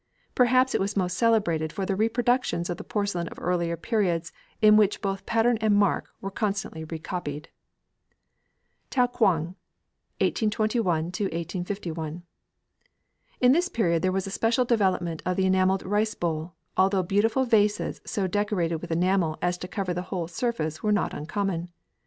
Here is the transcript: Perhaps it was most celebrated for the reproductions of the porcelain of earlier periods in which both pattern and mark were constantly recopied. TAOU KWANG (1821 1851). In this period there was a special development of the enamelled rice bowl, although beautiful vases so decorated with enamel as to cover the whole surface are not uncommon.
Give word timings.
Perhaps 0.33 0.73
it 0.73 0.81
was 0.81 0.97
most 0.97 1.15
celebrated 1.15 1.71
for 1.71 1.85
the 1.85 1.95
reproductions 1.95 2.71
of 2.71 2.77
the 2.77 2.83
porcelain 2.83 3.27
of 3.27 3.37
earlier 3.39 3.77
periods 3.77 4.31
in 4.59 4.75
which 4.75 4.99
both 4.99 5.27
pattern 5.27 5.59
and 5.61 5.75
mark 5.75 6.09
were 6.21 6.31
constantly 6.31 6.83
recopied. 6.83 7.49
TAOU 8.89 9.07
KWANG 9.11 9.55
(1821 10.17 11.03
1851). 11.13 12.23
In 13.41 13.51
this 13.51 13.69
period 13.69 14.01
there 14.01 14.11
was 14.11 14.25
a 14.25 14.31
special 14.31 14.65
development 14.65 15.21
of 15.23 15.37
the 15.37 15.45
enamelled 15.45 15.85
rice 15.85 16.15
bowl, 16.15 16.55
although 16.75 17.03
beautiful 17.03 17.45
vases 17.45 18.01
so 18.03 18.25
decorated 18.25 18.77
with 18.77 18.89
enamel 18.91 19.37
as 19.39 19.55
to 19.59 19.67
cover 19.67 19.93
the 19.93 20.01
whole 20.09 20.27
surface 20.27 20.79
are 20.83 20.91
not 20.91 21.13
uncommon. 21.13 21.69